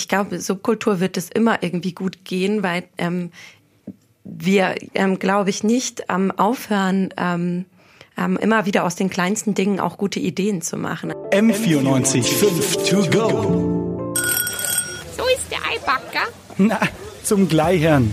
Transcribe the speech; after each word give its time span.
ich 0.00 0.08
glaube, 0.08 0.40
Subkultur 0.40 0.98
wird 0.98 1.18
es 1.18 1.28
immer 1.28 1.62
irgendwie 1.62 1.92
gut 1.92 2.24
gehen, 2.24 2.62
weil 2.62 2.84
ähm, 2.96 3.30
wir, 4.24 4.74
ähm, 4.94 5.18
glaube 5.18 5.50
ich, 5.50 5.62
nicht 5.62 6.04
ähm, 6.08 6.30
aufhören, 6.30 7.12
ähm, 7.18 7.66
ähm, 8.16 8.38
immer 8.38 8.64
wieder 8.64 8.84
aus 8.84 8.96
den 8.96 9.10
kleinsten 9.10 9.52
Dingen 9.54 9.78
auch 9.78 9.98
gute 9.98 10.18
Ideen 10.18 10.62
zu 10.62 10.78
machen. 10.78 11.12
M94 11.32 12.22
5 12.22 12.76
to 12.88 13.10
go. 13.10 14.14
So 15.16 15.24
ist 15.34 15.50
der 15.50 15.58
Eibacker. 15.70 16.28
Na, 16.56 16.80
zum 17.22 17.46
Gleichern. 17.46 18.10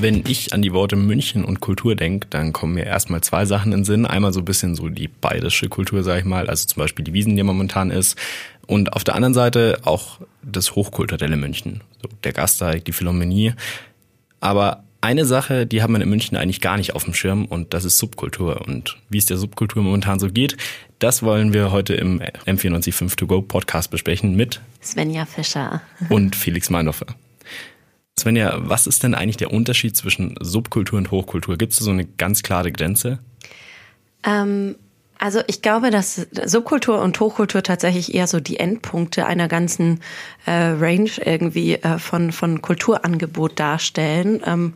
Wenn 0.00 0.22
ich 0.28 0.52
an 0.52 0.62
die 0.62 0.72
Worte 0.72 0.94
München 0.94 1.44
und 1.44 1.60
Kultur 1.60 1.96
denke, 1.96 2.28
dann 2.30 2.52
kommen 2.52 2.74
mir 2.74 2.84
erstmal 2.84 3.20
zwei 3.20 3.44
Sachen 3.46 3.72
in 3.72 3.80
den 3.80 3.84
Sinn. 3.84 4.06
Einmal 4.06 4.32
so 4.32 4.40
ein 4.40 4.44
bisschen 4.44 4.76
so 4.76 4.88
die 4.88 5.08
bayerische 5.08 5.68
Kultur, 5.68 6.04
sag 6.04 6.20
ich 6.20 6.24
mal, 6.24 6.48
also 6.48 6.68
zum 6.68 6.80
Beispiel 6.80 7.04
die 7.04 7.12
Wiesen, 7.12 7.36
die 7.36 7.42
momentan 7.42 7.90
ist. 7.90 8.16
Und 8.68 8.92
auf 8.92 9.02
der 9.02 9.16
anderen 9.16 9.34
Seite 9.34 9.80
auch 9.82 10.20
das 10.42 10.76
hochkulturelle 10.76 11.36
München. 11.36 11.80
So 12.00 12.08
der 12.22 12.32
Gasteig, 12.32 12.84
die 12.84 12.92
Philharmonie. 12.92 13.54
Aber 14.38 14.84
eine 15.00 15.24
Sache, 15.24 15.66
die 15.66 15.82
hat 15.82 15.90
man 15.90 16.00
in 16.00 16.08
München 16.08 16.36
eigentlich 16.36 16.60
gar 16.60 16.76
nicht 16.76 16.94
auf 16.94 17.02
dem 17.02 17.14
Schirm 17.14 17.44
und 17.46 17.74
das 17.74 17.84
ist 17.84 17.98
Subkultur. 17.98 18.60
Und 18.66 18.98
wie 19.08 19.18
es 19.18 19.26
der 19.26 19.36
Subkultur 19.36 19.82
momentan 19.82 20.20
so 20.20 20.28
geht, 20.28 20.56
das 21.00 21.24
wollen 21.24 21.52
wir 21.52 21.72
heute 21.72 21.94
im 21.94 22.20
M945 22.46 23.16
To 23.16 23.26
Go 23.26 23.42
Podcast 23.42 23.90
besprechen 23.90 24.36
mit 24.36 24.60
Svenja 24.80 25.24
Fischer 25.26 25.82
und 26.08 26.36
Felix 26.36 26.70
Meinhofer. 26.70 27.06
Svenja, 28.18 28.56
was 28.58 28.86
ist 28.86 29.02
denn 29.02 29.14
eigentlich 29.14 29.36
der 29.36 29.52
Unterschied 29.52 29.96
zwischen 29.96 30.34
Subkultur 30.40 30.98
und 30.98 31.10
Hochkultur? 31.10 31.56
Gibt 31.56 31.72
es 31.72 31.78
so 31.78 31.90
eine 31.90 32.04
ganz 32.04 32.42
klare 32.42 32.72
Grenze? 32.72 33.18
Ähm, 34.24 34.76
also 35.18 35.40
ich 35.48 35.62
glaube, 35.62 35.90
dass 35.90 36.26
Subkultur 36.44 37.00
und 37.00 37.18
Hochkultur 37.18 37.62
tatsächlich 37.62 38.14
eher 38.14 38.26
so 38.26 38.38
die 38.38 38.58
Endpunkte 38.58 39.26
einer 39.26 39.48
ganzen 39.48 40.00
äh, 40.46 40.52
Range 40.52 41.10
irgendwie 41.24 41.74
äh, 41.74 41.98
von, 41.98 42.30
von 42.30 42.62
Kulturangebot 42.62 43.58
darstellen. 43.58 44.40
Ähm, 44.46 44.74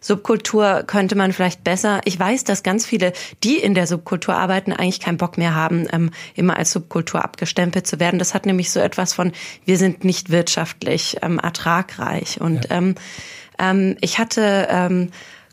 Subkultur 0.00 0.84
könnte 0.86 1.14
man 1.14 1.32
vielleicht 1.32 1.62
besser. 1.64 2.00
Ich 2.04 2.18
weiß, 2.18 2.44
dass 2.44 2.62
ganz 2.62 2.86
viele, 2.86 3.12
die 3.44 3.58
in 3.58 3.74
der 3.74 3.86
Subkultur 3.86 4.34
arbeiten, 4.34 4.72
eigentlich 4.72 5.00
keinen 5.00 5.18
Bock 5.18 5.38
mehr 5.38 5.54
haben, 5.54 5.86
ähm, 5.92 6.10
immer 6.34 6.56
als 6.56 6.72
Subkultur 6.72 7.22
abgestempelt 7.22 7.86
zu 7.86 8.00
werden. 8.00 8.18
Das 8.18 8.34
hat 8.34 8.46
nämlich 8.46 8.70
so 8.70 8.80
etwas 8.80 9.12
von, 9.12 9.32
wir 9.64 9.78
sind 9.78 10.04
nicht 10.04 10.30
wirtschaftlich 10.30 11.18
ähm, 11.22 11.38
ertragreich. 11.38 12.40
Und 12.40 12.68
ja. 12.70 12.78
ähm, 12.78 12.94
ähm, 13.58 13.96
ich 14.00 14.18
hatte 14.18 14.68
ähm, 14.70 15.10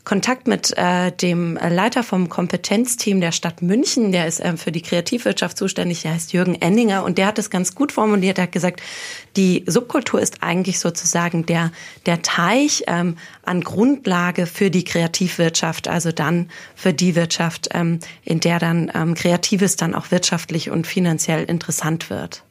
Kontakt 0.08 0.48
mit 0.48 0.72
äh, 0.74 1.12
dem 1.12 1.56
Leiter 1.56 2.02
vom 2.02 2.30
Kompetenzteam 2.30 3.20
der 3.20 3.30
Stadt 3.30 3.60
München, 3.60 4.10
der 4.10 4.26
ist 4.26 4.40
äh, 4.40 4.56
für 4.56 4.72
die 4.72 4.80
Kreativwirtschaft 4.80 5.58
zuständig, 5.58 6.00
der 6.00 6.14
heißt 6.14 6.32
Jürgen 6.32 6.54
Enninger 6.54 7.04
und 7.04 7.18
der 7.18 7.26
hat 7.26 7.38
es 7.38 7.50
ganz 7.50 7.74
gut 7.74 7.92
formuliert, 7.92 8.38
er 8.38 8.44
hat 8.44 8.52
gesagt, 8.52 8.80
die 9.36 9.64
Subkultur 9.66 10.18
ist 10.18 10.42
eigentlich 10.42 10.78
sozusagen 10.78 11.44
der, 11.44 11.72
der 12.06 12.22
Teich 12.22 12.84
ähm, 12.86 13.18
an 13.42 13.60
Grundlage 13.60 14.46
für 14.46 14.70
die 14.70 14.82
Kreativwirtschaft, 14.82 15.88
also 15.88 16.10
dann 16.10 16.48
für 16.74 16.94
die 16.94 17.14
Wirtschaft, 17.14 17.68
ähm, 17.74 17.98
in 18.24 18.40
der 18.40 18.58
dann 18.60 18.90
ähm, 18.94 19.12
Kreatives 19.14 19.76
dann 19.76 19.94
auch 19.94 20.10
wirtschaftlich 20.10 20.70
und 20.70 20.86
finanziell 20.86 21.44
interessant 21.44 22.08
wird. 22.08 22.44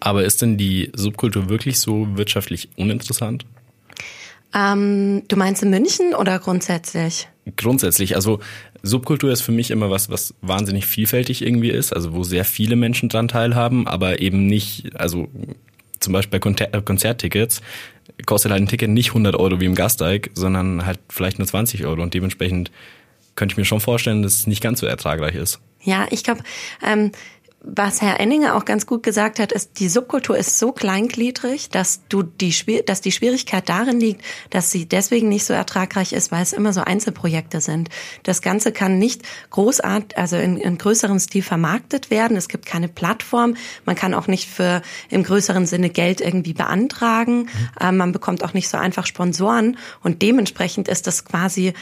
Aber 0.00 0.24
ist 0.24 0.40
denn 0.40 0.56
die 0.56 0.90
Subkultur 0.96 1.50
wirklich 1.50 1.80
so 1.80 2.16
wirtschaftlich 2.16 2.70
uninteressant? 2.76 3.44
Ähm, 4.54 5.22
du 5.28 5.36
meinst 5.36 5.62
in 5.62 5.70
München 5.70 6.14
oder 6.14 6.38
grundsätzlich? 6.38 7.28
Grundsätzlich, 7.56 8.14
also 8.14 8.40
Subkultur 8.82 9.30
ist 9.30 9.42
für 9.42 9.52
mich 9.52 9.70
immer 9.70 9.90
was, 9.90 10.10
was 10.10 10.34
wahnsinnig 10.40 10.86
vielfältig 10.86 11.42
irgendwie 11.42 11.70
ist, 11.70 11.92
also 11.92 12.14
wo 12.14 12.22
sehr 12.22 12.44
viele 12.44 12.76
Menschen 12.76 13.08
dran 13.08 13.28
teilhaben, 13.28 13.86
aber 13.86 14.20
eben 14.20 14.46
nicht, 14.46 14.94
also 14.96 15.28
zum 16.00 16.12
Beispiel 16.12 16.38
bei 16.38 16.64
äh, 16.64 16.82
Konzerttickets 16.82 17.60
kostet 18.26 18.52
halt 18.52 18.62
ein 18.62 18.68
Ticket 18.68 18.90
nicht 18.90 19.08
100 19.08 19.36
Euro 19.36 19.60
wie 19.60 19.66
im 19.66 19.74
Gasteig, 19.74 20.30
sondern 20.34 20.86
halt 20.86 20.98
vielleicht 21.08 21.38
nur 21.38 21.46
20 21.46 21.84
Euro 21.86 22.02
und 22.02 22.14
dementsprechend 22.14 22.70
könnte 23.34 23.52
ich 23.52 23.56
mir 23.56 23.64
schon 23.64 23.80
vorstellen, 23.80 24.22
dass 24.22 24.34
es 24.34 24.46
nicht 24.46 24.62
ganz 24.62 24.80
so 24.80 24.86
ertragreich 24.86 25.34
ist. 25.34 25.60
Ja, 25.82 26.06
ich 26.10 26.24
glaube, 26.24 26.42
ähm, 26.84 27.12
was 27.60 28.00
Herr 28.00 28.20
Enninger 28.20 28.54
auch 28.54 28.64
ganz 28.64 28.86
gut 28.86 29.02
gesagt 29.02 29.40
hat, 29.40 29.50
ist, 29.50 29.80
die 29.80 29.88
Subkultur 29.88 30.38
ist 30.38 30.60
so 30.60 30.70
kleingliedrig, 30.70 31.70
dass 31.70 32.06
du 32.08 32.22
die, 32.22 32.54
dass 32.86 33.00
die 33.00 33.10
Schwierigkeit 33.10 33.68
darin 33.68 33.98
liegt, 33.98 34.22
dass 34.50 34.70
sie 34.70 34.86
deswegen 34.86 35.28
nicht 35.28 35.44
so 35.44 35.54
ertragreich 35.54 36.12
ist, 36.12 36.30
weil 36.30 36.42
es 36.42 36.52
immer 36.52 36.72
so 36.72 36.82
Einzelprojekte 36.82 37.60
sind. 37.60 37.88
Das 38.22 38.42
Ganze 38.42 38.70
kann 38.70 38.98
nicht 38.98 39.22
großartig, 39.50 40.16
also 40.16 40.36
in, 40.36 40.56
in 40.56 40.78
größerem 40.78 41.18
Stil 41.18 41.42
vermarktet 41.42 42.10
werden. 42.10 42.36
Es 42.36 42.48
gibt 42.48 42.64
keine 42.64 42.86
Plattform. 42.88 43.56
Man 43.84 43.96
kann 43.96 44.14
auch 44.14 44.28
nicht 44.28 44.48
für 44.48 44.80
im 45.10 45.24
größeren 45.24 45.66
Sinne 45.66 45.90
Geld 45.90 46.20
irgendwie 46.20 46.54
beantragen. 46.54 47.38
Mhm. 47.38 47.48
Ähm, 47.80 47.96
man 47.96 48.12
bekommt 48.12 48.44
auch 48.44 48.54
nicht 48.54 48.68
so 48.68 48.78
einfach 48.78 49.04
Sponsoren 49.04 49.76
und 50.04 50.22
dementsprechend 50.22 50.86
ist 50.86 51.08
das 51.08 51.24
quasi, 51.24 51.72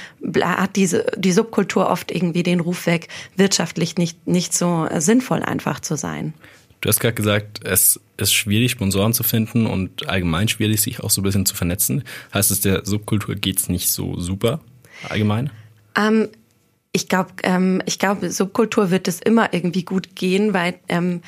hat 0.42 0.76
diese, 0.76 1.04
die 1.18 1.32
Subkultur 1.32 1.90
oft 1.90 2.10
irgendwie 2.10 2.42
den 2.42 2.60
Ruf 2.60 2.86
weg, 2.86 3.08
wirtschaftlich 3.36 3.96
nicht, 3.98 4.26
nicht 4.26 4.54
so 4.54 4.88
sinnvoll 4.98 5.42
einfach 5.42 5.65
einfach 5.66 5.80
zu 5.80 5.96
sein. 5.96 6.34
Du 6.80 6.88
hast 6.88 7.00
gerade 7.00 7.14
gesagt, 7.14 7.64
es 7.64 8.00
ist 8.16 8.32
schwierig, 8.32 8.70
Sponsoren 8.70 9.12
zu 9.12 9.22
finden 9.22 9.66
und 9.66 10.08
allgemein 10.08 10.48
schwierig, 10.48 10.80
sich 10.80 11.00
auch 11.00 11.10
so 11.10 11.20
ein 11.20 11.24
bisschen 11.24 11.46
zu 11.46 11.56
vernetzen. 11.56 12.04
Heißt 12.32 12.50
es, 12.50 12.60
der 12.60 12.84
Subkultur 12.84 13.34
geht 13.34 13.58
es 13.58 13.68
nicht 13.68 13.90
so 13.90 14.20
super 14.20 14.60
allgemein? 15.08 15.50
Ähm, 15.96 16.28
ich 16.92 17.08
glaube, 17.08 17.30
ähm, 17.42 17.82
ich 17.86 17.98
glaube, 17.98 18.30
Subkultur 18.30 18.90
wird 18.90 19.08
es 19.08 19.20
immer 19.20 19.52
irgendwie 19.52 19.84
gut 19.84 20.14
gehen, 20.14 20.54
weil 20.54 20.74
ähm, 20.88 21.22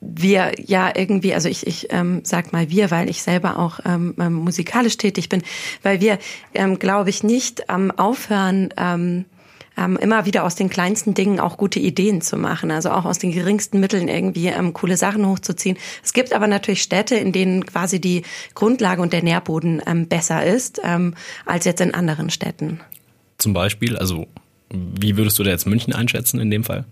wir 0.00 0.52
ja 0.58 0.92
irgendwie, 0.94 1.34
also 1.34 1.48
ich, 1.48 1.66
ich 1.66 1.88
ähm, 1.90 2.20
sag 2.24 2.52
mal 2.52 2.70
wir, 2.70 2.90
weil 2.90 3.08
ich 3.08 3.22
selber 3.22 3.58
auch 3.58 3.80
ähm, 3.84 4.14
ähm 4.18 4.34
musikalisch 4.34 4.96
tätig 4.96 5.28
bin, 5.28 5.42
weil 5.82 6.00
wir, 6.00 6.18
ähm, 6.54 6.78
glaube 6.78 7.10
ich, 7.10 7.22
nicht 7.22 7.64
ähm, 7.68 7.90
aufhören, 7.92 8.70
ähm, 8.76 9.24
ähm, 9.76 9.96
immer 9.96 10.26
wieder 10.26 10.44
aus 10.44 10.54
den 10.54 10.68
kleinsten 10.68 11.14
Dingen 11.14 11.40
auch 11.40 11.56
gute 11.56 11.78
Ideen 11.78 12.20
zu 12.20 12.36
machen, 12.36 12.70
also 12.70 12.90
auch 12.90 13.04
aus 13.04 13.18
den 13.18 13.32
geringsten 13.32 13.80
Mitteln 13.80 14.08
irgendwie 14.08 14.46
ähm, 14.48 14.72
coole 14.72 14.96
Sachen 14.96 15.26
hochzuziehen. 15.26 15.76
Es 16.02 16.12
gibt 16.12 16.32
aber 16.32 16.46
natürlich 16.46 16.82
Städte, 16.82 17.16
in 17.16 17.32
denen 17.32 17.66
quasi 17.66 18.00
die 18.00 18.22
Grundlage 18.54 19.02
und 19.02 19.12
der 19.12 19.22
Nährboden 19.22 19.82
ähm, 19.86 20.08
besser 20.08 20.44
ist 20.44 20.80
ähm, 20.84 21.14
als 21.46 21.64
jetzt 21.64 21.80
in 21.80 21.94
anderen 21.94 22.30
Städten. 22.30 22.80
Zum 23.38 23.52
Beispiel, 23.52 23.96
also 23.96 24.26
wie 24.70 25.16
würdest 25.16 25.38
du 25.38 25.42
da 25.42 25.50
jetzt 25.50 25.66
München 25.66 25.94
einschätzen 25.94 26.40
in 26.40 26.50
dem 26.50 26.64
Fall? 26.64 26.84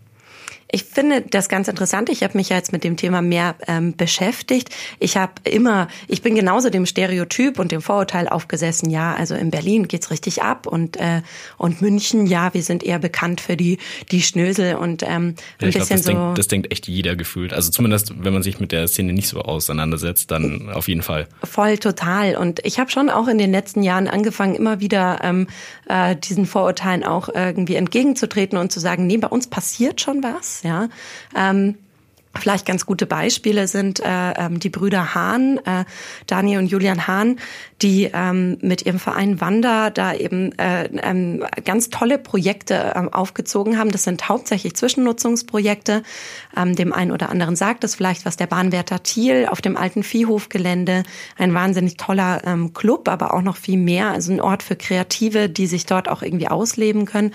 Ich 0.73 0.85
finde 0.85 1.23
das 1.23 1.49
ganz 1.49 1.69
interessant. 1.69 2.09
Ich 2.11 2.23
habe 2.23 2.37
mich 2.37 2.51
ja 2.51 2.57
jetzt 2.57 2.73
mit 2.73 2.85
dem 2.85 2.97
Thema 2.97 3.23
mehr 3.23 3.57
ähm, 3.67 3.97
beschäftigt. 3.97 4.71
Ich 4.99 5.17
habe 5.17 5.33
immer, 5.45 5.89
ich 6.07 6.23
bin 6.23 6.35
genauso 6.35 6.71
dem 6.71 6.87
Stereotyp 6.87 7.59
und 7.59 7.73
dem 7.73 7.83
Vorurteil 7.83 8.29
aufgesessen. 8.29 8.91
Ja, 8.91 9.15
also 9.15 9.35
in 9.35 9.51
Berlin 9.51 9.89
geht's 9.89 10.11
richtig 10.11 10.43
ab 10.43 10.67
und 10.67 10.97
äh, 10.97 11.23
und 11.59 11.83
München, 11.83 12.27
ja, 12.27 12.55
wir 12.55 12.63
sind 12.63 12.85
eher 12.85 12.99
bekannt 12.99 13.41
für 13.41 13.57
die 13.57 13.79
die 14.11 14.23
Schnösel 14.23 14.77
und 14.77 15.03
ähm, 15.03 15.35
ja, 15.61 15.69
ein 15.69 15.73
bisschen 15.73 15.73
glaub, 15.73 15.89
das 15.89 16.03
so. 16.05 16.13
Denkt, 16.13 16.39
das 16.39 16.49
denkt 16.49 16.73
echt 16.73 16.87
jeder 16.87 17.17
gefühlt. 17.17 17.53
Also 17.53 17.71
zumindest, 17.71 18.25
wenn 18.25 18.33
man 18.33 18.43
sich 18.43 18.61
mit 18.61 18.71
der 18.71 18.87
Szene 18.87 19.13
nicht 19.13 19.29
so 19.29 19.41
auseinandersetzt, 19.41 20.31
dann 20.31 20.71
auf 20.71 20.89
jeden 20.89 21.03
Fall. 21.03 21.27
Voll 21.43 21.79
total. 21.79 22.37
Und 22.37 22.61
ich 22.65 22.79
habe 22.79 22.91
schon 22.91 23.11
auch 23.11 23.27
in 23.27 23.39
den 23.39 23.51
letzten 23.51 23.83
Jahren 23.83 24.07
angefangen, 24.07 24.55
immer 24.55 24.81
wieder 24.81 25.19
ähm, 25.23 25.49
äh, 25.89 26.15
diesen 26.17 26.47
Vorurteilen 26.47 27.05
auch 27.05 27.29
irgendwie 27.29 27.75
entgegenzutreten 27.75 28.57
und 28.57 28.71
zu 28.71 28.79
sagen, 28.79 29.07
nee, 29.07 29.17
bei 29.17 29.29
uns 29.29 29.49
passiert 29.49 30.01
schon 30.01 30.23
was 30.23 30.60
ja. 30.63 30.89
Ähm, 31.35 31.77
Vielleicht 32.39 32.65
ganz 32.65 32.87
gute 32.87 33.07
Beispiele 33.07 33.67
sind 33.67 33.99
äh, 33.99 34.05
ähm, 34.07 34.61
die 34.61 34.71
Brüder 34.71 35.15
Hahn, 35.17 35.59
äh, 35.67 35.85
Daniel 36.29 36.61
und 36.61 36.67
Julian 36.67 37.09
Hahn, 37.09 37.41
die 37.83 38.09
ähm, 38.15 38.57
mit 38.61 38.87
ihrem 38.87 39.01
Verein 39.01 39.41
Wander 39.41 39.91
da 39.91 40.15
eben 40.15 40.57
äh, 40.57 40.85
ähm, 41.03 41.45
ganz 41.65 41.91
tolle 41.91 42.19
Projekte 42.19 42.93
ähm, 42.95 43.13
aufgezogen 43.13 43.79
haben. 43.79 43.91
Das 43.91 44.05
sind 44.05 44.29
hauptsächlich 44.29 44.77
Zwischennutzungsprojekte. 44.77 46.05
Ähm, 46.57 46.77
dem 46.77 46.93
einen 46.93 47.11
oder 47.11 47.31
anderen 47.31 47.57
sagt 47.57 47.83
es 47.83 47.97
vielleicht 47.97 48.25
was 48.25 48.37
der 48.37 48.47
Bahnwärter 48.47 49.03
Thiel 49.03 49.47
auf 49.51 49.61
dem 49.61 49.77
alten 49.77 50.05
Viehhofgelände. 50.05 51.03
Ein 51.37 51.53
wahnsinnig 51.53 51.97
toller 51.97 52.43
ähm, 52.47 52.73
Club, 52.75 53.09
aber 53.09 53.35
auch 53.35 53.43
noch 53.43 53.57
viel 53.57 53.77
mehr. 53.77 54.13
Also 54.13 54.33
ein 54.33 54.41
Ort 54.41 54.63
für 54.63 54.77
Kreative, 54.77 55.49
die 55.49 55.67
sich 55.67 55.85
dort 55.85 56.09
auch 56.09 56.23
irgendwie 56.23 56.49
ausleben 56.49 57.07
können. 57.07 57.35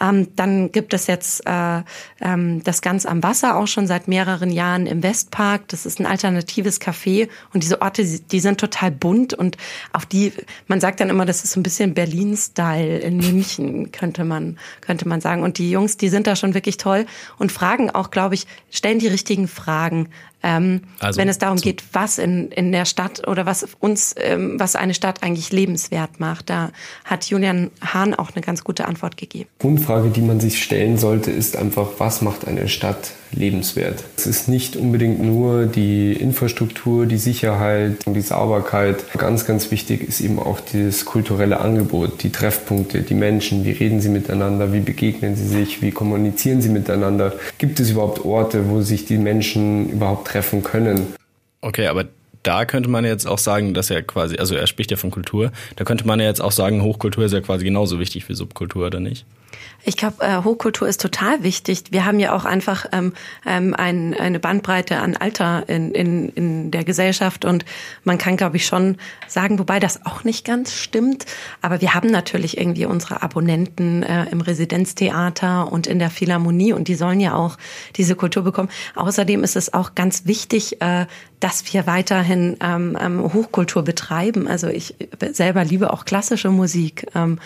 Ähm, 0.00 0.28
dann 0.36 0.70
gibt 0.70 0.94
es 0.94 1.08
jetzt 1.08 1.44
äh, 1.44 1.82
ähm, 2.20 2.62
das 2.62 2.82
ganz 2.82 3.04
am 3.04 3.24
Wasser 3.24 3.56
auch 3.56 3.66
schon 3.66 3.88
seit 3.88 4.06
mehreren 4.06 4.27
Jahren 4.50 4.86
im 4.86 5.02
Westpark. 5.02 5.68
Das 5.68 5.86
ist 5.86 6.00
ein 6.00 6.06
alternatives 6.06 6.80
Café 6.80 7.28
und 7.52 7.62
diese 7.62 7.80
Orte, 7.80 8.04
die 8.04 8.40
sind 8.40 8.60
total 8.60 8.90
bunt 8.90 9.34
und 9.34 9.56
auf 9.92 10.06
die, 10.06 10.32
man 10.66 10.80
sagt 10.80 11.00
dann 11.00 11.10
immer, 11.10 11.24
das 11.24 11.44
ist 11.44 11.52
so 11.52 11.60
ein 11.60 11.62
bisschen 11.62 11.94
Berlin-Style 11.94 12.98
in 12.98 13.16
München, 13.16 13.92
könnte 13.92 14.24
man, 14.24 14.58
könnte 14.80 15.08
man 15.08 15.20
sagen. 15.20 15.42
Und 15.42 15.58
die 15.58 15.70
Jungs, 15.70 15.96
die 15.96 16.08
sind 16.08 16.26
da 16.26 16.36
schon 16.36 16.54
wirklich 16.54 16.76
toll 16.76 17.06
und 17.38 17.52
fragen 17.52 17.90
auch, 17.90 18.10
glaube 18.10 18.34
ich, 18.34 18.46
stellen 18.70 18.98
die 18.98 19.08
richtigen 19.08 19.48
Fragen 19.48 20.08
ähm, 20.42 20.82
also, 21.00 21.20
wenn 21.20 21.28
es 21.28 21.38
darum 21.38 21.58
geht, 21.58 21.82
was 21.92 22.18
in, 22.18 22.48
in 22.52 22.70
der 22.72 22.84
Stadt 22.84 23.26
oder 23.26 23.46
was 23.46 23.66
uns, 23.80 24.14
ähm, 24.18 24.58
was 24.58 24.76
eine 24.76 24.94
Stadt 24.94 25.22
eigentlich 25.22 25.50
lebenswert 25.52 26.20
macht. 26.20 26.50
Da 26.50 26.70
hat 27.04 27.24
Julian 27.26 27.70
Hahn 27.80 28.14
auch 28.14 28.30
eine 28.34 28.42
ganz 28.44 28.62
gute 28.62 28.86
Antwort 28.86 29.16
gegeben. 29.16 29.48
Grundfrage, 29.58 30.10
die 30.10 30.22
man 30.22 30.40
sich 30.40 30.62
stellen 30.62 30.98
sollte, 30.98 31.30
ist 31.30 31.56
einfach, 31.56 31.88
was 31.98 32.22
macht 32.22 32.46
eine 32.46 32.68
Stadt 32.68 33.12
lebenswert? 33.32 34.04
Es 34.16 34.26
ist 34.26 34.48
nicht 34.48 34.76
unbedingt 34.76 35.20
nur 35.22 35.66
die 35.66 36.12
Infrastruktur, 36.12 37.06
die 37.06 37.18
Sicherheit 37.18 38.06
und 38.06 38.14
die 38.14 38.20
Sauberkeit. 38.20 39.04
Ganz, 39.18 39.44
ganz 39.44 39.70
wichtig 39.70 40.06
ist 40.08 40.20
eben 40.20 40.38
auch 40.38 40.60
das 40.72 41.04
kulturelle 41.04 41.60
Angebot, 41.60 42.22
die 42.22 42.30
Treffpunkte, 42.30 43.02
die 43.02 43.14
Menschen, 43.14 43.64
wie 43.64 43.72
reden 43.72 44.00
sie 44.00 44.08
miteinander, 44.08 44.72
wie 44.72 44.80
begegnen 44.80 45.36
sie 45.36 45.46
sich, 45.46 45.82
wie 45.82 45.90
kommunizieren 45.90 46.62
sie 46.62 46.68
miteinander. 46.68 47.34
Gibt 47.58 47.80
es 47.80 47.90
überhaupt 47.90 48.24
Orte, 48.24 48.70
wo 48.70 48.82
sich 48.82 49.04
die 49.04 49.18
Menschen 49.18 49.90
überhaupt 49.90 50.27
treffen 50.28 50.62
können. 50.62 51.14
Okay, 51.60 51.86
aber 51.86 52.04
da 52.48 52.64
könnte 52.64 52.88
man 52.88 53.04
jetzt 53.04 53.26
auch 53.26 53.36
sagen, 53.36 53.74
dass 53.74 53.90
er 53.90 54.02
quasi, 54.02 54.38
also 54.38 54.54
er 54.54 54.66
spricht 54.66 54.90
ja 54.90 54.96
von 54.96 55.10
Kultur, 55.10 55.52
da 55.76 55.84
könnte 55.84 56.06
man 56.06 56.18
ja 56.18 56.24
jetzt 56.24 56.40
auch 56.40 56.50
sagen, 56.50 56.82
Hochkultur 56.82 57.26
ist 57.26 57.32
ja 57.32 57.42
quasi 57.42 57.62
genauso 57.62 58.00
wichtig 58.00 58.26
wie 58.26 58.34
Subkultur, 58.34 58.86
oder 58.86 59.00
nicht? 59.00 59.26
Ich 59.84 59.96
glaube, 59.96 60.22
äh, 60.22 60.42
Hochkultur 60.42 60.88
ist 60.88 61.00
total 61.00 61.42
wichtig. 61.42 61.84
Wir 61.90 62.04
haben 62.04 62.18
ja 62.18 62.34
auch 62.34 62.44
einfach 62.44 62.86
ähm, 62.92 63.12
ähm, 63.46 63.74
ein, 63.74 64.12
eine 64.12 64.40
Bandbreite 64.40 64.98
an 64.98 65.16
Alter 65.16 65.68
in, 65.68 65.92
in, 65.92 66.28
in 66.30 66.70
der 66.70 66.84
Gesellschaft 66.84 67.44
und 67.44 67.64
man 68.02 68.18
kann, 68.18 68.36
glaube 68.36 68.56
ich, 68.56 68.66
schon 68.66 68.96
sagen, 69.26 69.58
wobei 69.58 69.78
das 69.78 70.04
auch 70.04 70.24
nicht 70.24 70.44
ganz 70.44 70.74
stimmt, 70.74 71.26
aber 71.62 71.80
wir 71.80 71.94
haben 71.94 72.10
natürlich 72.10 72.58
irgendwie 72.58 72.86
unsere 72.86 73.22
Abonnenten 73.22 74.02
äh, 74.02 74.26
im 74.30 74.40
Residenztheater 74.40 75.70
und 75.70 75.86
in 75.86 75.98
der 75.98 76.10
Philharmonie 76.10 76.72
und 76.72 76.88
die 76.88 76.94
sollen 76.94 77.20
ja 77.20 77.34
auch 77.34 77.56
diese 77.96 78.16
Kultur 78.16 78.42
bekommen. 78.42 78.70
Außerdem 78.94 79.44
ist 79.44 79.56
es 79.56 79.72
auch 79.72 79.94
ganz 79.94 80.26
wichtig, 80.26 80.82
äh, 80.82 81.06
dass 81.40 81.72
wir 81.72 81.86
weiterhin 81.86 82.37
ähm, 82.60 82.96
ähm 83.00 83.32
Hochkultur 83.32 83.82
betreiben. 83.82 84.48
Also 84.48 84.68
ich 84.68 84.94
selber 85.32 85.64
liebe 85.64 85.92
auch 85.92 86.04
klassische 86.04 86.50
Musik. 86.50 87.06
Ähm, 87.14 87.38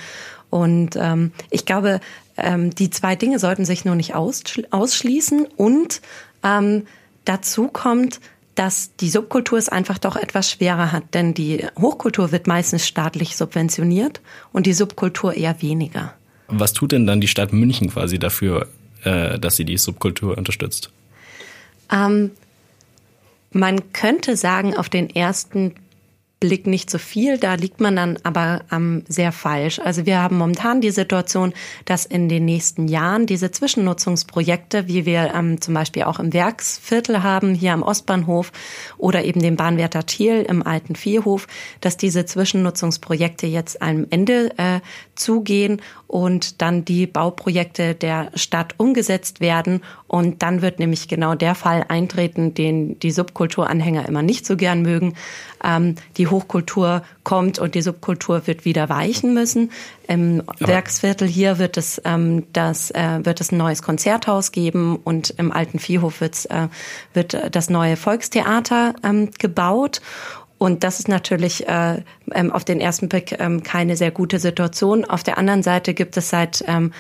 und 0.51 0.97
ähm, 0.97 1.33
ich 1.51 1.65
glaube, 1.65 2.01
ähm, 2.37 2.75
die 2.75 2.91
zwei 2.91 3.17
Dinge 3.17 3.39
sollten 3.39 3.65
sich 3.65 3.85
nur 3.85 3.95
nicht 3.95 4.15
ausschließen. 4.15 5.47
Und 5.57 6.03
ähm, 6.43 6.87
dazu 7.25 7.69
kommt, 7.69 8.21
dass 8.55 8.95
die 8.97 9.09
Subkultur 9.09 9.59
es 9.59 9.69
einfach 9.69 9.99
doch 9.99 10.17
etwas 10.17 10.51
schwerer 10.51 10.93
hat, 10.93 11.15
denn 11.15 11.35
die 11.35 11.67
Hochkultur 11.81 12.33
wird 12.33 12.47
meistens 12.47 12.87
staatlich 12.87 13.37
subventioniert 13.37 14.21
und 14.53 14.67
die 14.67 14.75
Subkultur 14.75 15.35
eher 15.35 15.63
weniger. 15.63 16.13
Was 16.49 16.75
tut 16.75 16.93
denn 16.93 17.07
dann 17.07 17.21
die 17.21 17.29
Stadt 17.29 17.53
München 17.53 17.91
quasi 17.91 18.19
dafür, 18.19 18.69
äh, 19.05 19.39
dass 19.39 19.57
sie 19.57 19.65
die 19.65 19.79
Subkultur 19.79 20.37
unterstützt? 20.37 20.91
Ähm, 21.91 22.33
man 23.53 23.93
könnte 23.93 24.37
sagen, 24.37 24.77
auf 24.77 24.89
den 24.89 25.11
ersten 25.11 25.75
Blick 26.43 26.67
nicht 26.67 26.91
so 26.91 26.99
viel, 26.99 27.39
da 27.39 27.55
liegt 27.55 27.81
man 27.81 27.95
dann 27.95 28.19
aber 28.25 28.63
ähm, 28.73 29.05
sehr 29.09 29.31
falsch. 29.31 29.79
Also 29.79 30.07
wir 30.07 30.21
haben 30.21 30.37
momentan 30.39 30.81
die 30.81 30.91
Situation, 30.91 31.53
dass 31.85 32.05
in 32.05 32.29
den 32.29 32.45
nächsten 32.45 32.89
Jahren 32.89 33.27
diese 33.27 33.53
Zwischennutzungsprojekte, 33.53 34.89
wie 34.89 35.07
wir 35.07 35.33
ähm, 35.35 35.61
zum 35.61 35.75
Beispiel 35.75 36.03
auch 36.03 36.19
im 36.19 36.33
Werksviertel 36.33 37.23
haben, 37.23 37.55
hier 37.55 37.73
am 37.73 37.83
Ostbahnhof 37.83 38.51
oder 38.99 39.25
eben 39.25 39.41
dem 39.41 39.55
Bahnwärter 39.55 40.05
Thiel 40.05 40.43
im 40.43 40.67
alten 40.67 40.97
Viehhof, 40.97 41.47
dass 41.81 41.97
diese 41.97 42.27
Zwischennutzungsprojekte 42.27 43.47
jetzt 43.47 43.81
einem 43.81 44.09
Ende 44.11 44.51
äh, 44.59 44.81
zugehen 45.15 45.81
und 46.09 46.61
dann 46.61 46.85
die 46.85 47.07
Bauprojekte 47.07 47.95
der 47.95 48.31
Stadt 48.35 48.75
umgesetzt 48.79 49.41
werden. 49.41 49.81
Und 50.09 50.43
dann 50.43 50.61
wird 50.61 50.79
nämlich 50.79 51.09
genau 51.09 51.35
der 51.35 51.55
Fall 51.55 51.87
eintreten, 51.89 52.53
den 52.53 52.99
die 52.99 53.11
Subkulturanhänger 53.11 54.07
immer 54.07 54.23
nicht 54.23 54.45
so 54.45 54.57
gern 54.57 54.83
mögen. 54.83 55.15
Ähm, 55.65 55.97
die 56.17 56.27
Hochkultur 56.27 57.03
kommt 57.25 57.59
und 57.59 57.75
die 57.75 57.83
Subkultur 57.83 58.47
wird 58.47 58.65
wieder 58.65 58.89
weichen 58.89 59.35
müssen. 59.35 59.71
Im 60.09 60.43
Aber 60.47 60.69
Werksviertel 60.69 61.29
hier 61.29 61.59
wird 61.59 61.77
es, 61.77 62.01
ähm, 62.05 62.45
das, 62.53 62.91
äh, 62.91 63.21
wird 63.25 63.41
es 63.41 63.53
ein 63.53 63.59
neues 63.59 63.83
Konzerthaus 63.83 64.53
geben 64.53 64.97
und 64.97 65.31
im 65.31 65.53
alten 65.53 65.79
Viehhof 65.79 66.21
wird's, 66.21 66.45
äh, 66.47 66.69
wird 67.15 67.55
das 67.55 67.71
neue 67.71 67.97
Volkstheater 67.97 68.95
ähm, 69.05 69.31
gebaut. 69.39 70.01
Und 70.63 70.85
das 70.85 71.01
ist 71.01 71.09
natürlich 71.09 71.69
äh, 71.69 72.05
ähm, 72.31 72.53
auf 72.53 72.65
den 72.65 72.81
ersten 72.81 73.09
Blick 73.09 73.35
ähm, 73.41 73.65
keine 73.65 73.97
sehr 73.97 74.13
gute 74.13 74.39
Situation. 74.39 75.05
Auf 75.05 75.25
der 75.25 75.37
anderen 75.37 75.65
Seite 75.65 75.93
gibt 75.93 76.17
es 76.17 76.31
seit 76.31 76.63
ähm, 76.69 76.93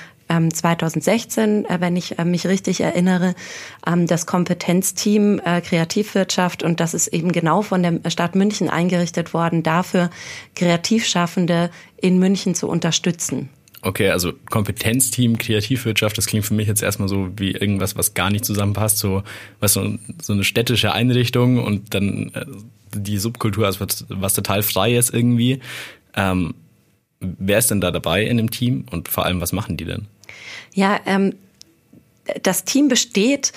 2016, 0.50 1.64
äh, 1.64 1.80
wenn 1.80 1.96
ich 1.96 2.18
äh, 2.18 2.24
mich 2.24 2.46
richtig 2.46 2.80
erinnere, 2.80 3.34
ähm, 3.86 4.06
das 4.06 4.26
Kompetenzteam 4.26 5.40
äh, 5.44 5.60
Kreativwirtschaft 5.60 6.62
und 6.62 6.80
das 6.80 6.94
ist 6.94 7.08
eben 7.08 7.32
genau 7.32 7.62
von 7.62 7.82
der 7.82 8.10
Stadt 8.10 8.34
München 8.34 8.68
eingerichtet 8.68 9.34
worden, 9.34 9.62
dafür 9.62 10.10
Kreativschaffende 10.54 11.70
in 11.96 12.18
München 12.18 12.54
zu 12.54 12.68
unterstützen. 12.68 13.48
Okay, 13.84 14.10
also 14.10 14.32
Kompetenzteam, 14.48 15.38
Kreativwirtschaft, 15.38 16.16
das 16.16 16.26
klingt 16.26 16.46
für 16.46 16.54
mich 16.54 16.68
jetzt 16.68 16.82
erstmal 16.82 17.08
so 17.08 17.30
wie 17.36 17.50
irgendwas, 17.50 17.96
was 17.96 18.14
gar 18.14 18.30
nicht 18.30 18.44
zusammenpasst, 18.44 18.98
so 18.98 19.24
was 19.58 19.72
so, 19.72 19.98
so 20.22 20.32
eine 20.32 20.44
städtische 20.44 20.92
Einrichtung 20.92 21.58
und 21.58 21.92
dann 21.92 22.30
die 22.94 23.18
Subkultur 23.18 23.66
als 23.66 23.80
was, 23.80 24.04
was 24.08 24.34
total 24.34 24.62
frei 24.62 24.94
ist 24.94 25.12
irgendwie. 25.12 25.58
Ähm, 26.14 26.54
wer 27.20 27.58
ist 27.58 27.70
denn 27.70 27.80
da 27.80 27.90
dabei 27.90 28.24
in 28.24 28.36
dem 28.36 28.50
Team 28.50 28.84
und 28.90 29.08
vor 29.08 29.24
allem, 29.24 29.40
was 29.40 29.52
machen 29.52 29.76
die 29.76 29.84
denn? 29.84 30.06
Ja, 30.74 31.00
ähm, 31.06 31.34
das 32.42 32.64
Team 32.64 32.88
besteht 32.88 33.52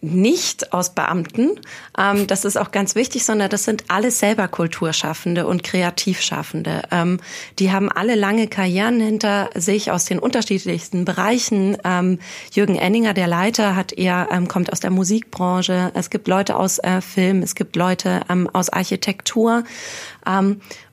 nicht 0.00 0.72
aus 0.72 0.94
Beamten, 0.94 1.58
ähm, 1.98 2.26
das 2.28 2.44
ist 2.44 2.56
auch 2.56 2.70
ganz 2.70 2.94
wichtig, 2.94 3.24
sondern 3.24 3.50
das 3.50 3.64
sind 3.64 3.84
alles 3.88 4.20
selber 4.20 4.46
Kulturschaffende 4.46 5.46
und 5.46 5.64
Kreativschaffende. 5.64 6.82
Ähm, 6.92 7.18
die 7.58 7.72
haben 7.72 7.90
alle 7.90 8.14
lange 8.14 8.46
Karrieren 8.46 9.00
hinter 9.00 9.50
sich 9.54 9.90
aus 9.90 10.04
den 10.04 10.20
unterschiedlichsten 10.20 11.04
Bereichen. 11.04 11.76
Ähm, 11.84 12.20
Jürgen 12.52 12.76
Enninger, 12.76 13.12
der 13.12 13.26
Leiter, 13.26 13.74
hat 13.74 13.92
eher 13.92 14.28
ähm, 14.30 14.46
kommt 14.46 14.72
aus 14.72 14.80
der 14.80 14.90
Musikbranche. 14.90 15.90
Es 15.94 16.10
gibt 16.10 16.28
Leute 16.28 16.54
aus 16.56 16.78
äh, 16.78 17.00
Film, 17.00 17.42
es 17.42 17.56
gibt 17.56 17.74
Leute 17.74 18.22
ähm, 18.28 18.48
aus 18.52 18.68
Architektur. 18.68 19.64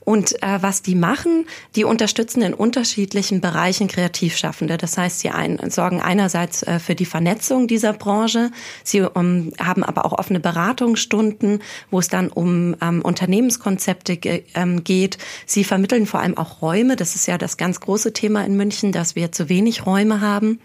Ähm, 0.06 0.16
und 0.16 0.42
äh, 0.44 0.62
was 0.62 0.82
die 0.82 0.96
machen, 0.96 1.46
die 1.76 1.84
unterstützen 1.84 2.42
in 2.42 2.54
unterschiedlichen 2.54 3.42
Bereichen 3.42 3.88
Kreativschaffende. 3.88 4.78
Das 4.78 4.98
heißt, 4.98 5.20
sie 5.20 5.30
ein, 5.30 5.60
sorgen 5.70 6.02
einerseits 6.02 6.64
äh, 6.64 6.80
für 6.80 6.96
die 6.96 7.06
Vernetzung 7.06 7.68
dieser 7.68 7.94
Branche. 7.94 8.52
Sie 8.84 9.02
um, 9.02 9.52
haben 9.60 9.84
aber 9.84 10.06
auch 10.06 10.14
offene 10.14 10.40
Beratungsstunden, 10.40 11.62
wo 11.92 12.00
es 12.00 12.08
dann 12.08 12.30
um 12.30 12.76
ähm, 12.82 13.02
Unternehmenskonzepte 13.02 14.18
ge 14.18 14.44
ähm, 14.54 14.84
geht. 14.84 15.18
Sie 15.46 15.64
vermitteln 15.64 16.06
vor 16.06 16.20
allem 16.20 16.38
auch 16.38 16.62
Räume. 16.62 16.96
Das 16.96 17.16
ist 17.16 17.28
ja 17.28 17.38
das 17.38 17.58
ganz 17.58 17.80
große 17.80 18.14
Thema 18.14 18.46
in 18.46 18.56
München, 18.56 18.92
dass 18.92 19.16
wir 19.16 19.32
zu 19.32 19.50
wenig 19.50 19.86
Räume 19.86 20.22
haben 20.22 20.60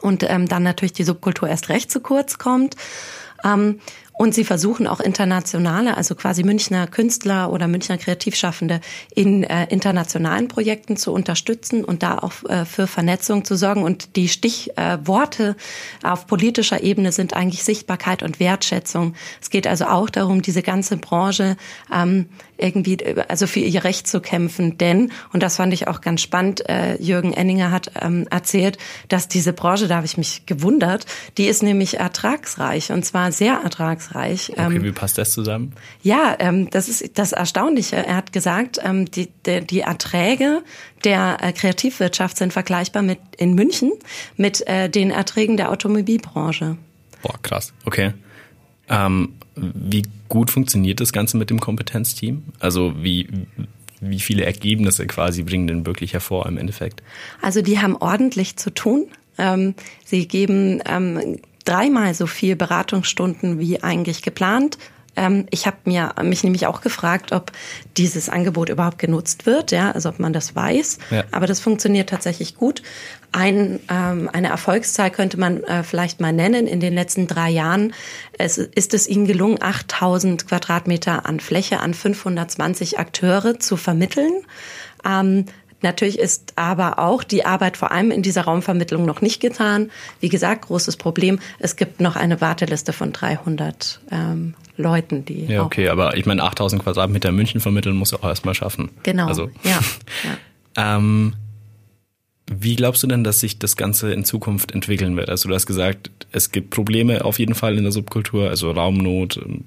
und 0.00 0.22
ähm, 0.28 0.48
dann 0.48 0.62
natürlich 0.62 0.92
die 0.92 1.04
Subkultur 1.04 1.48
erst 1.48 1.68
recht 1.68 1.90
zu 1.90 2.00
kurz 2.00 2.38
kommt. 2.38 2.76
Ähm, 3.44 3.80
und 4.22 4.36
sie 4.36 4.44
versuchen 4.44 4.86
auch 4.86 5.00
internationale, 5.00 5.96
also 5.96 6.14
quasi 6.14 6.44
Münchner 6.44 6.86
Künstler 6.86 7.52
oder 7.52 7.66
Münchner 7.66 7.98
Kreativschaffende 7.98 8.80
in 9.12 9.42
äh, 9.42 9.66
internationalen 9.68 10.46
Projekten 10.46 10.96
zu 10.96 11.12
unterstützen 11.12 11.84
und 11.84 12.04
da 12.04 12.18
auch 12.18 12.48
äh, 12.48 12.64
für 12.64 12.86
Vernetzung 12.86 13.44
zu 13.44 13.56
sorgen. 13.56 13.82
Und 13.82 14.14
die 14.14 14.28
Stichworte 14.28 15.56
äh, 16.04 16.06
auf 16.06 16.28
politischer 16.28 16.84
Ebene 16.84 17.10
sind 17.10 17.34
eigentlich 17.34 17.64
Sichtbarkeit 17.64 18.22
und 18.22 18.38
Wertschätzung. 18.38 19.14
Es 19.40 19.50
geht 19.50 19.66
also 19.66 19.86
auch 19.86 20.08
darum, 20.08 20.40
diese 20.40 20.62
ganze 20.62 20.98
Branche 20.98 21.56
ähm, 21.92 22.28
irgendwie, 22.58 22.98
also 23.26 23.48
für 23.48 23.58
ihr 23.58 23.82
Recht 23.82 24.06
zu 24.06 24.20
kämpfen. 24.20 24.78
Denn, 24.78 25.10
und 25.32 25.42
das 25.42 25.56
fand 25.56 25.74
ich 25.74 25.88
auch 25.88 26.00
ganz 26.00 26.20
spannend, 26.20 26.68
äh, 26.68 26.94
Jürgen 27.02 27.32
Enninger 27.32 27.72
hat 27.72 27.90
ähm, 28.00 28.28
erzählt, 28.30 28.78
dass 29.08 29.26
diese 29.26 29.52
Branche, 29.52 29.88
da 29.88 29.96
habe 29.96 30.06
ich 30.06 30.16
mich 30.16 30.46
gewundert, 30.46 31.06
die 31.38 31.46
ist 31.46 31.64
nämlich 31.64 31.98
ertragsreich 31.98 32.92
und 32.92 33.04
zwar 33.04 33.32
sehr 33.32 33.54
ertragsreich. 33.54 34.11
Okay, 34.14 34.76
ähm, 34.76 34.82
wie 34.82 34.92
passt 34.92 35.18
das 35.18 35.32
zusammen? 35.32 35.72
Ja, 36.02 36.36
ähm, 36.38 36.70
das 36.70 36.88
ist 36.88 37.18
das 37.18 37.32
Erstaunliche. 37.32 37.96
Er 37.96 38.16
hat 38.16 38.32
gesagt, 38.32 38.78
ähm, 38.82 39.10
die, 39.10 39.28
die, 39.46 39.60
die 39.60 39.80
Erträge 39.80 40.62
der 41.04 41.38
äh, 41.40 41.52
Kreativwirtschaft 41.52 42.36
sind 42.36 42.52
vergleichbar 42.52 43.02
mit 43.02 43.18
in 43.36 43.54
München 43.54 43.92
mit 44.36 44.66
äh, 44.66 44.88
den 44.88 45.10
Erträgen 45.10 45.56
der 45.56 45.70
Automobilbranche. 45.70 46.76
Boah, 47.22 47.38
krass. 47.42 47.72
Okay. 47.84 48.12
Ähm, 48.88 49.34
wie 49.54 50.02
gut 50.28 50.50
funktioniert 50.50 51.00
das 51.00 51.12
Ganze 51.12 51.36
mit 51.36 51.50
dem 51.50 51.60
Kompetenzteam? 51.60 52.42
Also 52.58 52.94
wie, 53.02 53.28
wie 54.00 54.20
viele 54.20 54.44
Ergebnisse 54.44 55.06
quasi 55.06 55.42
bringen 55.42 55.66
denn 55.66 55.86
wirklich 55.86 56.12
hervor 56.12 56.46
im 56.46 56.58
Endeffekt? 56.58 57.02
Also 57.40 57.62
die 57.62 57.80
haben 57.80 57.96
ordentlich 57.96 58.56
zu 58.56 58.70
tun. 58.70 59.06
Ähm, 59.38 59.74
sie 60.04 60.26
geben 60.26 60.82
ähm, 60.86 61.38
dreimal 61.64 62.14
so 62.14 62.26
viel 62.26 62.56
Beratungsstunden 62.56 63.58
wie 63.58 63.82
eigentlich 63.82 64.22
geplant 64.22 64.78
Ähm, 65.16 65.46
ich 65.50 65.66
habe 65.66 65.76
mir 65.84 66.14
mich 66.22 66.42
nämlich 66.42 66.66
auch 66.66 66.80
gefragt, 66.80 67.32
ob 67.32 67.52
dieses 67.96 68.28
Angebot 68.28 68.68
überhaupt 68.68 68.98
genutzt 68.98 69.46
wird, 69.46 69.70
ja, 69.70 69.90
also 69.90 70.08
ob 70.08 70.18
man 70.18 70.32
das 70.32 70.56
weiß. 70.56 70.98
Ja. 71.10 71.24
Aber 71.32 71.46
das 71.46 71.60
funktioniert 71.60 72.08
tatsächlich 72.08 72.56
gut. 72.56 72.82
Ein, 73.30 73.80
ähm, 73.90 74.28
eine 74.32 74.48
Erfolgszahl 74.48 75.10
könnte 75.10 75.38
man 75.38 75.62
äh, 75.64 75.82
vielleicht 75.82 76.20
mal 76.20 76.32
nennen. 76.32 76.66
In 76.66 76.80
den 76.80 76.94
letzten 76.94 77.26
drei 77.26 77.50
Jahren 77.50 77.94
es, 78.38 78.58
ist 78.58 78.94
es 78.94 79.08
ihnen 79.08 79.26
gelungen, 79.26 79.58
8000 79.60 80.48
Quadratmeter 80.48 81.26
an 81.26 81.40
Fläche 81.40 81.80
an 81.80 81.94
520 81.94 82.98
Akteure 82.98 83.58
zu 83.58 83.76
vermitteln. 83.76 84.32
Ähm, 85.04 85.46
Natürlich 85.82 86.18
ist 86.18 86.52
aber 86.56 86.98
auch 86.98 87.24
die 87.24 87.44
Arbeit 87.44 87.76
vor 87.76 87.90
allem 87.90 88.10
in 88.10 88.22
dieser 88.22 88.42
Raumvermittlung 88.42 89.04
noch 89.04 89.20
nicht 89.20 89.40
getan. 89.40 89.90
Wie 90.20 90.28
gesagt, 90.28 90.66
großes 90.66 90.96
Problem. 90.96 91.38
Es 91.58 91.76
gibt 91.76 92.00
noch 92.00 92.16
eine 92.16 92.40
Warteliste 92.40 92.92
von 92.92 93.12
300 93.12 94.00
ähm, 94.10 94.54
Leuten, 94.76 95.24
die. 95.24 95.46
Ja, 95.46 95.62
okay, 95.64 95.88
aber 95.88 96.16
ich 96.16 96.26
meine, 96.26 96.42
8000 96.42 96.82
Quadratmeter 96.82 97.32
München 97.32 97.60
vermitteln 97.60 97.96
muss 97.96 98.14
auch 98.14 98.24
erstmal 98.24 98.54
schaffen. 98.54 98.90
Genau. 99.02 99.26
Also, 99.26 99.50
ja. 99.64 99.80
ja. 100.76 100.98
ähm, 100.98 101.34
wie 102.50 102.76
glaubst 102.76 103.02
du 103.02 103.06
denn, 103.06 103.24
dass 103.24 103.40
sich 103.40 103.58
das 103.58 103.76
Ganze 103.76 104.12
in 104.12 104.24
Zukunft 104.24 104.72
entwickeln 104.72 105.16
wird? 105.16 105.30
Also 105.30 105.48
du 105.48 105.54
hast 105.54 105.66
gesagt, 105.66 106.10
es 106.32 106.50
gibt 106.50 106.70
Probleme 106.70 107.24
auf 107.24 107.38
jeden 107.38 107.54
Fall 107.54 107.76
in 107.76 107.84
der 107.84 107.92
Subkultur, 107.92 108.48
also 108.48 108.70
Raumnot, 108.70 109.36
ähm, 109.38 109.64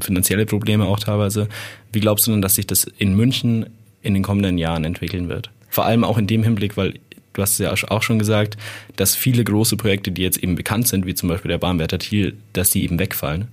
finanzielle 0.00 0.44
Probleme 0.46 0.86
auch 0.86 0.98
teilweise. 0.98 1.48
Wie 1.92 2.00
glaubst 2.00 2.26
du 2.26 2.32
denn, 2.32 2.42
dass 2.42 2.56
sich 2.56 2.66
das 2.66 2.84
in 2.84 3.14
München 3.14 3.66
in 4.04 4.14
den 4.14 4.22
kommenden 4.22 4.58
Jahren 4.58 4.84
entwickeln 4.84 5.28
wird. 5.28 5.50
Vor 5.74 5.86
allem 5.86 6.04
auch 6.04 6.18
in 6.18 6.28
dem 6.28 6.44
Hinblick, 6.44 6.76
weil 6.76 7.00
du 7.32 7.42
hast 7.42 7.58
ja 7.58 7.72
auch 7.72 8.02
schon 8.04 8.20
gesagt, 8.20 8.56
dass 8.94 9.16
viele 9.16 9.42
große 9.42 9.76
Projekte, 9.76 10.12
die 10.12 10.22
jetzt 10.22 10.38
eben 10.38 10.54
bekannt 10.54 10.86
sind, 10.86 11.04
wie 11.04 11.16
zum 11.16 11.28
Beispiel 11.28 11.48
der 11.48 11.58
Bahnwärter 11.58 11.98
Thiel, 11.98 12.36
dass 12.52 12.70
die 12.70 12.84
eben 12.84 13.00
wegfallen. 13.00 13.48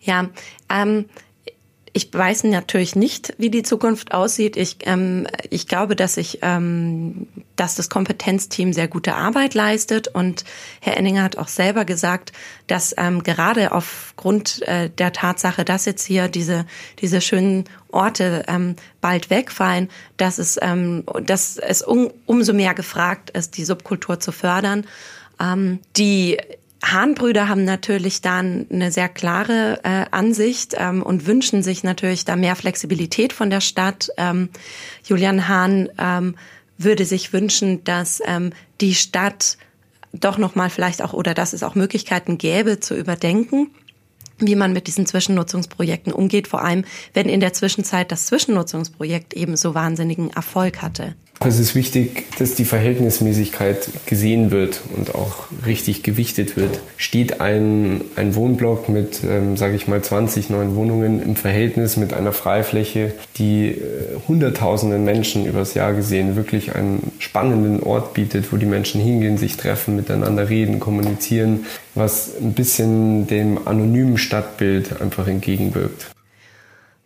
Ja, 0.00 0.28
ähm, 0.68 1.04
ich 1.94 2.12
weiß 2.12 2.44
natürlich 2.44 2.96
nicht, 2.96 3.34
wie 3.36 3.50
die 3.50 3.62
Zukunft 3.62 4.14
aussieht. 4.14 4.56
Ich, 4.56 4.78
ähm, 4.86 5.26
ich 5.50 5.68
glaube, 5.68 5.94
dass 5.94 6.16
ich, 6.16 6.38
ähm, 6.40 7.26
dass 7.54 7.74
das 7.74 7.90
Kompetenzteam 7.90 8.72
sehr 8.72 8.88
gute 8.88 9.14
Arbeit 9.14 9.52
leistet 9.52 10.08
und 10.08 10.44
Herr 10.80 10.96
Enninger 10.96 11.22
hat 11.22 11.36
auch 11.36 11.48
selber 11.48 11.84
gesagt, 11.84 12.32
dass 12.66 12.94
ähm, 12.96 13.22
gerade 13.22 13.72
aufgrund 13.72 14.62
äh, 14.62 14.88
der 14.88 15.12
Tatsache, 15.12 15.66
dass 15.66 15.84
jetzt 15.84 16.06
hier 16.06 16.28
diese 16.28 16.64
diese 17.00 17.20
schönen 17.20 17.64
Orte 17.90 18.44
ähm, 18.48 18.76
bald 19.02 19.28
wegfallen, 19.28 19.90
dass 20.16 20.38
es 20.38 20.58
ähm, 20.62 21.04
dass 21.24 21.58
es 21.58 21.82
um, 21.82 22.10
umso 22.24 22.54
mehr 22.54 22.72
gefragt 22.72 23.30
ist, 23.30 23.58
die 23.58 23.64
Subkultur 23.64 24.18
zu 24.18 24.32
fördern. 24.32 24.86
Ähm, 25.38 25.80
die 25.96 26.38
Hahnbrüder 26.84 27.48
haben 27.48 27.64
natürlich 27.64 28.20
dann 28.22 28.66
eine 28.70 28.90
sehr 28.90 29.08
klare 29.08 29.80
äh, 29.84 30.06
Ansicht 30.10 30.74
ähm, 30.76 31.02
und 31.02 31.26
wünschen 31.26 31.62
sich 31.62 31.84
natürlich 31.84 32.24
da 32.24 32.36
mehr 32.36 32.56
Flexibilität 32.56 33.32
von 33.32 33.50
der 33.50 33.60
Stadt. 33.60 34.10
Ähm, 34.16 34.48
Julian 35.04 35.48
Hahn 35.48 35.88
ähm, 35.98 36.34
würde 36.78 37.04
sich 37.04 37.32
wünschen, 37.32 37.84
dass 37.84 38.20
ähm, 38.26 38.52
die 38.80 38.94
Stadt 38.94 39.58
doch 40.12 40.38
noch 40.38 40.54
mal 40.54 40.70
vielleicht 40.70 41.02
auch 41.02 41.12
oder 41.12 41.34
dass 41.34 41.52
es 41.52 41.62
auch 41.62 41.74
Möglichkeiten 41.74 42.36
gäbe 42.36 42.80
zu 42.80 42.96
überdenken 42.96 43.70
wie 44.38 44.56
man 44.56 44.72
mit 44.72 44.86
diesen 44.86 45.06
Zwischennutzungsprojekten 45.06 46.12
umgeht, 46.12 46.48
vor 46.48 46.62
allem 46.62 46.84
wenn 47.14 47.28
in 47.28 47.40
der 47.40 47.52
Zwischenzeit 47.52 48.10
das 48.10 48.26
Zwischennutzungsprojekt 48.26 49.34
eben 49.34 49.56
so 49.56 49.74
wahnsinnigen 49.74 50.30
Erfolg 50.30 50.82
hatte. 50.82 51.14
Es 51.44 51.58
ist 51.58 51.74
wichtig, 51.74 52.26
dass 52.38 52.54
die 52.54 52.64
Verhältnismäßigkeit 52.64 53.88
gesehen 54.06 54.52
wird 54.52 54.80
und 54.96 55.14
auch 55.14 55.46
richtig 55.66 56.04
gewichtet 56.04 56.56
wird. 56.56 56.78
Steht 56.96 57.40
ein, 57.40 58.02
ein 58.14 58.36
Wohnblock 58.36 58.88
mit, 58.88 59.20
ähm, 59.24 59.56
sage 59.56 59.74
ich 59.74 59.88
mal, 59.88 60.00
20 60.00 60.50
neuen 60.50 60.76
Wohnungen 60.76 61.20
im 61.20 61.34
Verhältnis 61.34 61.96
mit 61.96 62.12
einer 62.12 62.32
Freifläche, 62.32 63.14
die 63.38 63.70
äh, 63.70 63.80
Hunderttausenden 64.28 65.04
Menschen 65.04 65.44
übers 65.44 65.74
Jahr 65.74 65.94
gesehen 65.94 66.36
wirklich 66.36 66.76
einen 66.76 67.10
spannenden 67.18 67.82
Ort 67.82 68.14
bietet, 68.14 68.52
wo 68.52 68.56
die 68.56 68.66
Menschen 68.66 69.00
hingehen, 69.00 69.36
sich 69.36 69.56
treffen, 69.56 69.96
miteinander 69.96 70.48
reden, 70.48 70.78
kommunizieren, 70.78 71.66
was 71.96 72.30
ein 72.40 72.52
bisschen 72.52 73.26
dem 73.26 73.66
anonymen 73.66 74.16
Stadtbild 74.16 75.00
einfach 75.00 75.26
entgegenwirkt. 75.26 76.11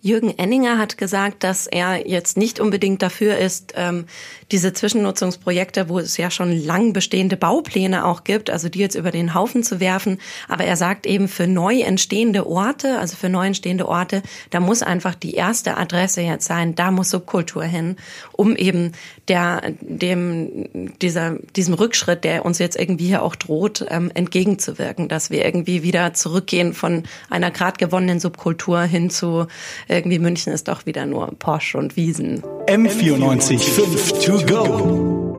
Jürgen 0.06 0.38
Enninger 0.38 0.78
hat 0.78 0.98
gesagt, 0.98 1.42
dass 1.42 1.66
er 1.66 2.08
jetzt 2.08 2.36
nicht 2.36 2.60
unbedingt 2.60 3.02
dafür 3.02 3.38
ist, 3.38 3.75
ähm, 3.76 4.06
diese 4.52 4.72
Zwischennutzungsprojekte, 4.72 5.88
wo 5.88 5.98
es 5.98 6.16
ja 6.16 6.30
schon 6.30 6.56
lang 6.64 6.92
bestehende 6.92 7.36
Baupläne 7.36 8.04
auch 8.04 8.22
gibt, 8.22 8.48
also 8.48 8.68
die 8.68 8.78
jetzt 8.78 8.94
über 8.94 9.10
den 9.10 9.34
Haufen 9.34 9.64
zu 9.64 9.80
werfen. 9.80 10.18
Aber 10.48 10.64
er 10.64 10.76
sagt 10.76 11.06
eben 11.06 11.26
für 11.26 11.48
neu 11.48 11.80
entstehende 11.80 12.46
Orte, 12.46 13.00
also 13.00 13.16
für 13.16 13.28
neu 13.28 13.48
entstehende 13.48 13.88
Orte, 13.88 14.22
da 14.50 14.60
muss 14.60 14.82
einfach 14.82 15.16
die 15.16 15.34
erste 15.34 15.76
Adresse 15.76 16.20
jetzt 16.20 16.46
sein, 16.46 16.76
da 16.76 16.92
muss 16.92 17.10
Subkultur 17.10 17.64
hin, 17.64 17.96
um 18.30 18.54
eben 18.54 18.92
der, 19.26 19.72
dem, 19.80 20.68
dieser, 21.02 21.38
diesem 21.56 21.75
Rückschritt, 21.75 22.22
der 22.22 22.44
uns 22.44 22.60
jetzt 22.60 22.78
irgendwie 22.78 23.08
hier 23.08 23.25
auch 23.25 23.34
droht, 23.34 23.84
ähm, 23.88 24.12
entgegenzuwirken, 24.14 25.08
dass 25.08 25.30
wir 25.30 25.44
irgendwie 25.44 25.82
wieder 25.82 26.14
zurückgehen 26.14 26.75
von 26.75 27.02
einer 27.28 27.50
grad 27.50 27.78
gewonnenen 27.78 28.20
Subkultur 28.20 28.82
hin 28.82 29.10
zu 29.10 29.48
irgendwie 29.97 30.19
München 30.19 30.53
ist 30.53 30.69
doch 30.69 30.87
wieder 30.87 31.07
nur 31.07 31.33
Porsche 31.38 31.79
und 31.79 31.97
Wiesen. 31.97 32.43
M94 32.67 33.59
5 33.59 34.25
to 34.25 34.47
go. 34.47 35.25